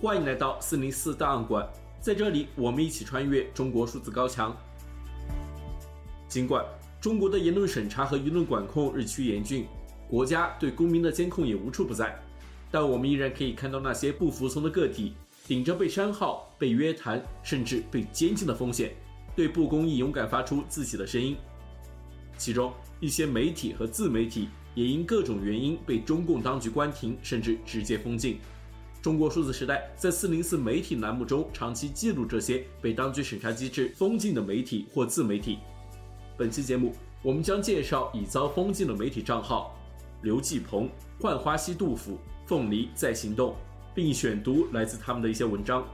[0.00, 1.68] 欢迎来到四零四档案馆，
[2.00, 4.56] 在这里，我们一起穿越中国数字高墙。
[6.28, 6.64] 尽管
[7.00, 9.66] 中国的言论审查和舆论管控日趋严峻，
[10.08, 12.16] 国家对公民的监控也无处不在，
[12.70, 15.14] 但我们依然可以看到那些不服从的个体，
[15.48, 18.94] 顶着被删号、被约谈，甚至被监禁的风险，
[19.34, 21.36] 对不公义勇敢发出自己的声音。
[22.36, 28.38] 其中一些媒体和自媒体也因各种原因被中共当局关停，甚至直接封禁。
[29.00, 35.58] 中国数字时代在四零四媒体栏目中长期记录这些被当局审查机制封禁的媒体或自媒体。
[36.36, 36.92] 本期节目，
[37.22, 39.76] 我们将介绍已遭封禁的媒体账号：
[40.22, 40.90] 刘继鹏、
[41.20, 43.54] 浣花溪杜甫、凤梨在行动，
[43.94, 45.86] 并选读来自他们的一些文章。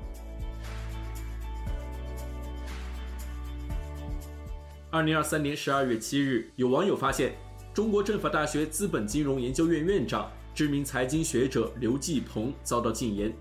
[4.91, 7.35] 二零二三年十二月七日，有网友发现，
[7.75, 10.31] 中国政法大学资本金融研究院院长。
[10.55, 13.33] 知名财经学者刘继鹏遭到禁言，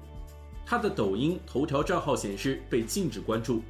[0.66, 3.61] 他的抖音头条账号显示被禁止关注。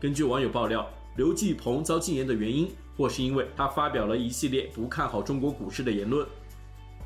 [0.00, 6.26] 根据网友爆料，刘继鹏遭禁言的原因，或是因为他发表了一系列不看好中国股市的言论。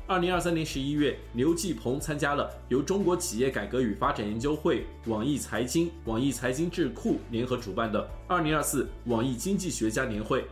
[0.07, 10.45] 二零二三年十一月，刘继鹏参加了由中国企业改革与发展研究会、网易财经、网易财经智库联合主办的二零二四网易经济学家年会，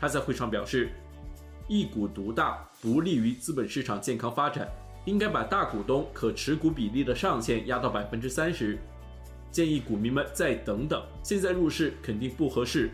[0.00, 0.92] 他在会上表示。
[1.68, 4.68] 一股独大不利于资本市场健康发展，
[5.04, 8.78] 应该把大股东可持股比例的上限压到百分之三十。
[9.50, 12.90] 建议股民们再等等，现在入市肯定不合适。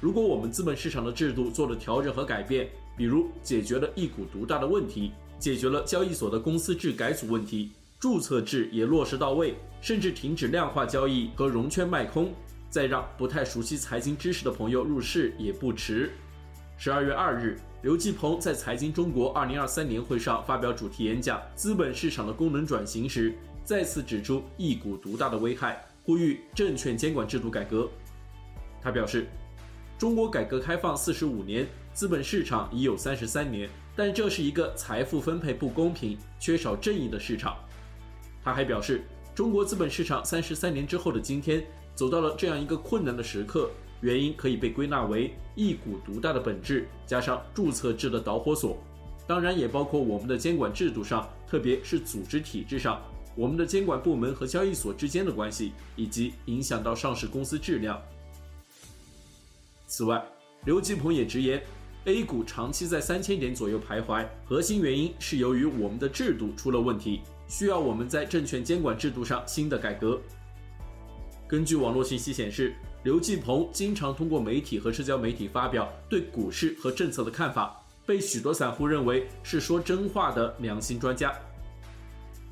[0.00, 12.32] 如果我们资本市场的制度做了调整和改变，比如解决了一股独大的问题，解决了交易所的公司制改组问题，注册制也落实到位，甚至停止量化交易和融券卖空，
[12.70, 16.12] 再让不太熟悉财经知识的朋友入市也不迟。
[16.78, 27.88] 十二月二日，刘继鹏在财经中国二零二三年会上发表主题演讲《资本市场的功能转型》时，再次指出一股独大的危害，呼吁证券监管制度改革。
[28.82, 29.26] 他表示，
[29.96, 37.56] 中国改革开放四十五年，资本市场已有三十三年，但这是一个财富分配不公平、缺少正义的市场。
[38.44, 39.00] 他还表示，
[39.34, 41.64] 中国资本市场三十三年之后的今天，
[41.94, 43.70] 走到了这样一个困难的时刻。
[44.00, 48.78] 原因可以被归纳为一股独大的本质，加上注册制的导火索，
[49.26, 53.00] 当然也包括我们的监管制度上，特别是组织体制上，
[53.34, 58.00] 我们的监管部门和交易所之间的关系，以及影响到上市公司质量。
[59.86, 60.22] 此外，
[60.64, 61.62] 刘继鹏也直言
[62.04, 70.20] ，A 股长期在三千点左右徘徊，核心原因是由于我们的制度出了问题，需要我们在证券监管制度上新的改革。
[71.48, 72.74] 根据网络信息显示，
[73.06, 81.32] 刘继鹏经常通过媒体和社交媒体发表对股市和政策的看法，被许多散户认为是说真话的良心专家。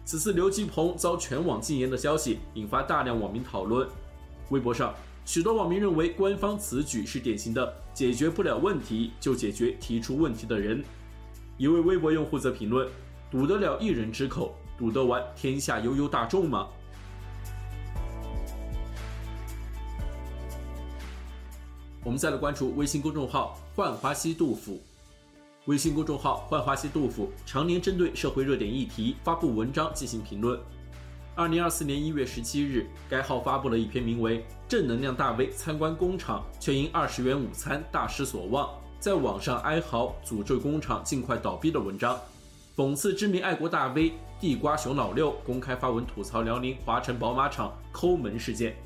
[0.05, 3.89] 此次刘继鹏遭全网禁言的消息引发大量网民讨论。
[4.51, 4.95] 微博上，
[5.25, 10.85] 许多网民认为官方此举是典型的解决不了问题就解决提出问题的人。
[11.59, 12.89] 一位微博用户则评论
[13.29, 16.69] ：“堵得了一人之口，堵得完天下悠悠大众吗？”
[22.05, 24.79] 我们再来关注微信公众号“浣花溪杜甫”。
[25.65, 30.61] 微信公众号“浣花溪杜甫”常年针对社会热点议题发布文章进行评论。
[31.35, 38.69] 二零二四年一月十七日，该号发布了一篇名为《正能量大 V 参观工厂却因二十元午餐大失所望，
[39.01, 42.21] 在网上哀嚎诅咒工厂尽快倒闭》的文章，
[42.77, 48.77] 讽刺知名爱国大 V 地瓜熊老六公开发文吐槽辽宁华晨宝马厂抠门事件。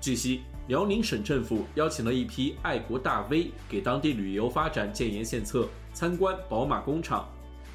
[0.00, 7.26] 据悉，辽宁省政府邀请了一批爱国大 V 给当地旅游发展建言献策，参观宝马工厂。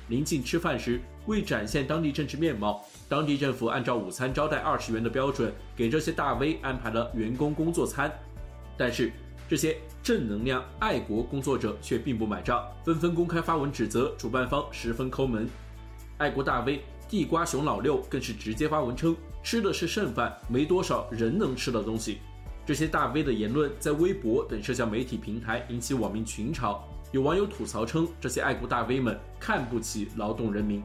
[0.10, 8.12] 临近吃饭时，为展现当地政治面貌，当地政府按照午餐招待二十元的标准，给这些大 V 安排了员工工作餐。
[8.78, 9.12] 但是，
[9.50, 15.50] 这些正能量爱国工作者却并不买账，纷纷公开发文指责主办方十分抠门。
[16.20, 22.20] 爱国大 V 地瓜熊老六更是直接发文称，吃的是剩饭，没多少人能吃的东西。
[22.66, 26.78] 这些大 V 的言论在微博等社交媒体平台引起网民群嘲，
[27.12, 30.82] 有网友吐槽称，这些爱国大 V 们看不起劳动人民。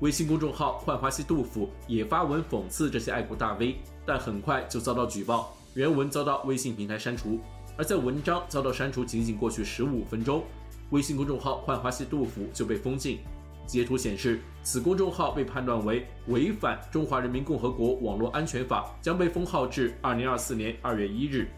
[0.00, 7.38] 微信公众号“浣花溪杜甫”也发文讽刺这些爱国大 V，但很快就遭到举报，原文遭到微信平台删除。
[7.76, 10.42] 而在文章遭到删除仅仅过去十五分钟，
[10.90, 13.20] 微信公众号“浣花溪杜甫”就被封禁。
[13.70, 21.48] 截图显示，此公众号被判断为违反《中华人民共和国网络安全法》，将被封号至二零二四年二月一日。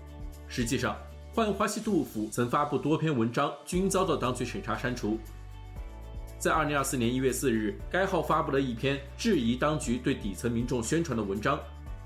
[0.47, 0.95] 实际上，
[1.35, 5.19] 浣花溪杜甫曾发布多篇文章，均遭到当局审查删除。
[6.39, 11.59] 在二零二四年一月四日，该号发布了一篇质疑当局对底层民众宣传的文章。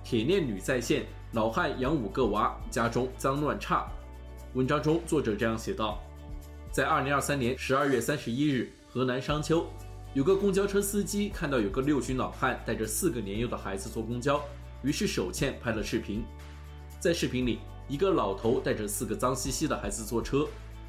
[0.04, 3.88] 铁链女再现，老汉养五个娃，家中脏乱差。
[4.54, 5.98] 文章中，作者这样写道：
[6.70, 9.66] 在二零二三年十二月三十一日，河南商丘，
[10.16, 14.42] 有个公交车司机看到有个六旬老汉带着四个年幼的孩子坐公交，
[14.82, 16.24] 于是手欠拍了视频。
[16.98, 20.46] 在视频里，一个老头带着四个脏兮兮的孩子坐车，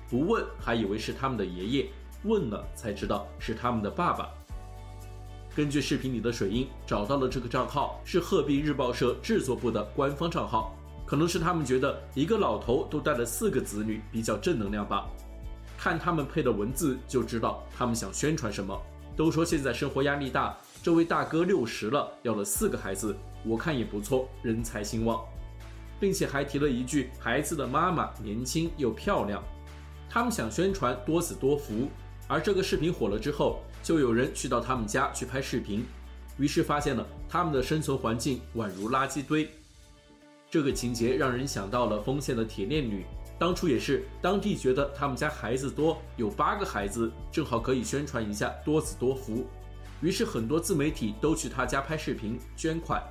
[0.10, 1.90] 不问还以为是他们的爷爷，
[2.24, 4.30] 问了才知道是他们的爸爸。
[5.54, 10.74] 根据视频里的水印，找到了这个账号是鹤壁日报社制作部的官方账号，
[11.06, 15.06] 可能是他们觉得一个老头都带了四个子女比较正能量吧。
[15.78, 18.82] 看他们配的文字就知道他们想宣传什么。
[19.18, 25.26] 都说现在生活压力大，这位大哥六十了，要了四个孩子，我看也不错，人才兴旺，
[26.00, 29.44] 并且还提了一句孩子的妈妈年轻又漂亮。
[30.08, 31.90] 他们想宣传多子多福，
[32.28, 35.84] 而这个视频火了之后，就有人去到他们家去拍视频，
[36.38, 39.50] 于是发现了他们的生存环境宛如垃圾堆。
[40.50, 43.04] 这个情节让人想到了丰县的铁链女。
[43.40, 49.46] 当初也是，当地觉得他们家孩子多，有八个孩子，正好可以宣传一下多子多福，
[50.02, 53.02] 于是很多自媒体都去他家拍视频捐款。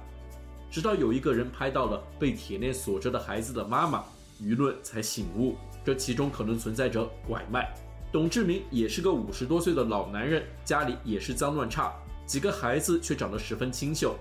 [0.69, 4.05] 直到有一个人拍到了被铁链锁着的孩子的妈妈，
[4.43, 7.73] 舆论才醒悟，这其中可能存在着拐卖。
[8.12, 11.94] 董志明也是个五十多岁的老男人，家里也是脏乱差，
[12.26, 14.17] 几个孩子却长得十分清秀。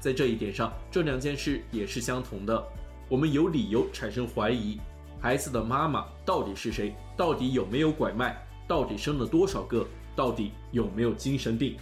[0.00, 2.66] 在这一点上，这两件事也是相同的，
[3.10, 4.80] 我们有理由产生怀疑。
[5.22, 6.94] 孩子的妈妈到底是谁？
[7.14, 8.42] 到底有没有拐卖？
[8.66, 9.86] 到底生了多少个？
[10.16, 11.76] 到底有没有精神病？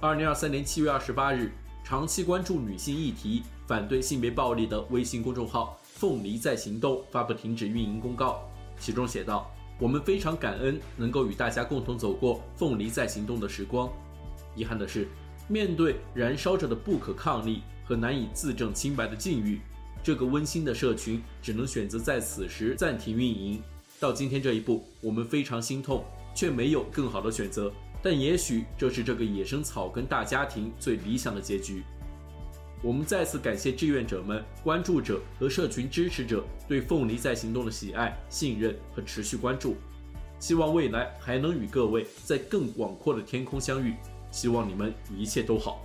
[0.00, 1.50] 二零二三年七月二十八日，
[1.82, 8.42] 长期关注女性议题、反对性别暴力的微信公众号“凤梨在行动”发布停止运营公告，
[8.78, 9.50] 其中写道
[9.80, 13.88] ：“我们非常感恩能够与大家共同走过‘凤梨在行动’的时光。
[14.54, 15.08] 遗憾的是，
[15.48, 19.58] 面对燃烧着的不可抗力。”和难以自证清白的境遇，
[20.00, 23.60] 这个温馨的社群只能选择在此时暂停运营。
[23.98, 27.72] 到今天这一步，我们非常心痛，却没有更好的选择。
[28.00, 31.82] 但也许这是这个野生草根大家庭最理想的结局。
[32.80, 39.74] 我们再次感谢志愿者们、关注者和社群支持者对“凤梨在行动”的喜爱、信任和持续关注。
[40.38, 43.96] 希望未来还能与各位在更广阔的天空相遇。
[44.30, 45.84] 希望你们一切都好。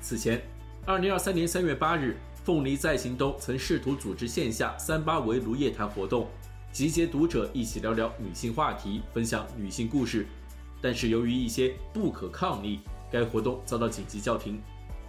[0.00, 0.42] 此前。
[0.86, 2.14] 二零二三年三月八日，
[2.44, 6.28] 凤梨在行动曾试图组织线下“三八围炉夜谈”活动，
[6.72, 10.26] 集结读者一起聊聊女性话题，分享女性故事。
[10.82, 14.60] 但是由于一些不可抗力，该活动遭到紧急叫停。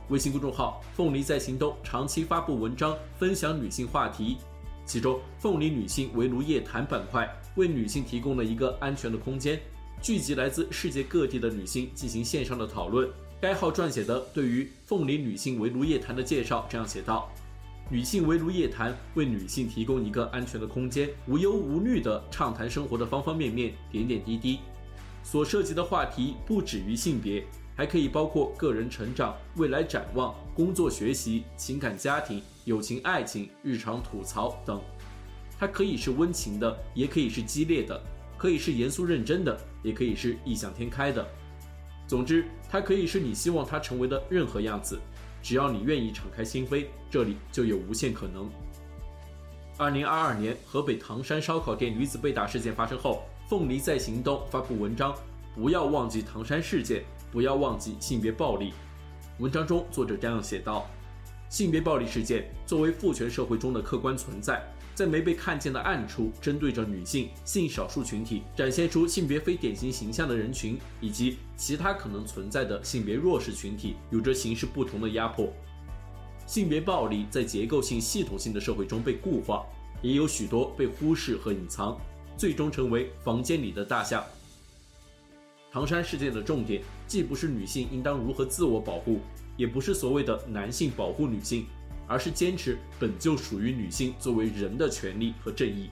[0.08, 4.38] 微信公众号“凤梨在行动”长期发布文章，分享女性话题，
[4.86, 9.60] 其中“凤梨女性围炉夜谈”板块为女性提供了一个安全的空间，
[10.02, 13.10] 聚集来自世界各地的女性进行线上的讨论。
[13.42, 17.30] 该号撰写的对于凤梨女性围炉夜谈的介绍这样写道
[17.92, 24.60] ：“女性围炉夜谈为女性提供一个安全的空间，无忧无虑地畅谈生活的方方面面、点点滴滴。
[25.22, 27.44] 所涉及的话题不止于性别，
[27.76, 34.82] 还可以包括个人成长、未来展望、工作学习、情感家庭、友情爱情、日常吐槽等。
[35.60, 37.96] 它可以是温情的，也可以是激烈的；
[38.38, 41.24] 可以是严肃认真的，也可以是异想天开的。”
[42.08, 45.00] 总之，它可以是你希望它成为的任何样子，
[45.42, 48.50] 只要你愿意敞开心扉，这里就有无限可能。
[49.78, 55.14] 二零二二年，河北唐山烧烤店女子被打事件发生后，凤梨在行动发布文章，
[55.56, 58.74] 不要忘记唐山事件，不要忘记性别暴力。
[59.40, 60.88] 文章中，作者这样写道：
[61.50, 64.62] 性别暴力事件作为父权社会中的客观存在。
[64.94, 75.52] 在没被看见的暗处，针对着女性、性少数群体，展现出性别非典型形象的人群，以及其他可能存在的性别弱势群体，有着形式不同的压迫。
[76.48, 79.66] 性别暴力在结构性、系统性的社会中被固化，
[80.02, 82.00] 也有许多被忽视和隐藏，
[82.38, 84.24] 最终成为房间里的大象。
[85.74, 89.20] 唐山事件的重点，既不是女性应当如何自我保护，
[89.58, 91.66] 也不是所谓的男性保护女性。
[92.08, 95.90] 而是坚持本就属于女性作为人的权利和正义。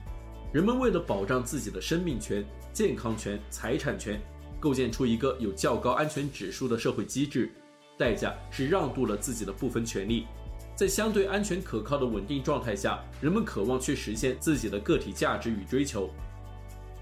[0.52, 4.20] 人们为了保障自己的生命权、健康权、财产权，
[4.60, 7.50] 构建出一个有较高安全指数的社会机制，
[7.98, 10.26] 代价是让渡了自己的部分权利。
[10.76, 16.08] 在相对安全可靠的稳定状态下，人们渴望去实现自己的个体价值与追求。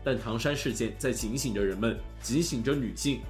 [0.03, 3.21] 但唐山事件在警醒着人们，警醒着女性。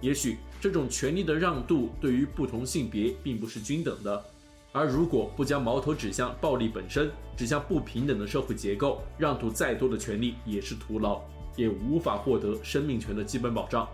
[0.00, 4.24] 也许这种权利的让渡对于不同性别并不是均等的。
[4.72, 11.20] 而如果不将矛头指向暴力本身，指向不平等的社会结构，让渡再多的权利也是徒劳，
[11.56, 13.88] 也无法获得生命权的基本保障。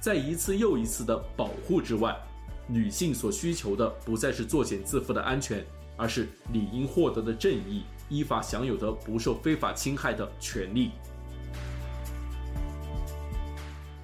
[0.00, 2.16] 在一次又一次的保护之外，
[2.68, 5.66] 女性所需求的不再是作茧自缚的安全，
[5.96, 10.92] 而是理应获得的正义，依法享有的不受非法侵害的权利。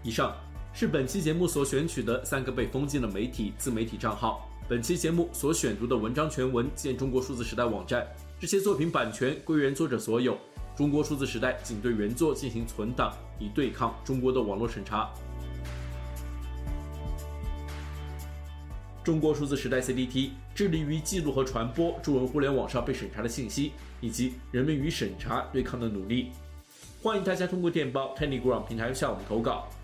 [0.03, 0.35] 以上
[0.75, 4.49] 是本期节目所选取的三个被封禁的媒体自媒体账号。
[4.67, 8.07] 本期节目所选读的文章全文见中国数字时代网站。
[8.41, 10.37] 这些作品版权归原作者所有。
[10.75, 15.13] 中国数字时代仅对原作进行存档，以对抗中国的网络审查。
[19.05, 26.31] 中国数字时代 CDT 致力于记录和传播中文互联网上被审查的信息，以及人们与审查对抗的努力。
[27.03, 29.69] 欢迎大家通过电报 Telegram 平台向我们投稿，